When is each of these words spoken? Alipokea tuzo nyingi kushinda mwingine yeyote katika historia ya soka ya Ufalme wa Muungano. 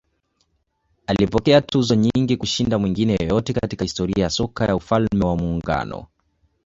Alipokea 1.07 1.61
tuzo 1.61 1.95
nyingi 1.95 2.37
kushinda 2.37 2.79
mwingine 2.79 3.17
yeyote 3.19 3.53
katika 3.53 3.85
historia 3.85 4.23
ya 4.23 4.29
soka 4.29 4.65
ya 4.65 4.75
Ufalme 4.75 5.25
wa 5.25 5.35
Muungano. 5.37 6.07